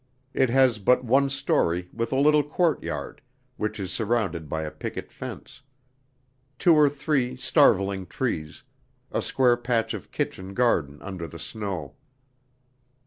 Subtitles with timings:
[0.33, 3.21] It has but one story with a little courtyard
[3.57, 5.61] which is surrounded by a picket fence;
[6.57, 8.63] two or three starveling trees,
[9.11, 11.93] a square patch of kitchen garden under the snow.